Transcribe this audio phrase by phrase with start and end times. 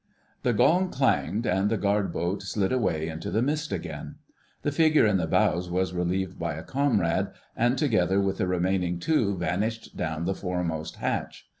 [0.41, 4.15] The gong clanged, and the Guard Boat slid away into the mist again.
[4.63, 8.97] The figure in the bows was relieved by a comrade, and together with the remaining
[8.97, 11.45] two vanished down the foremost hatch.